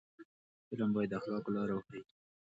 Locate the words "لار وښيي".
1.55-2.03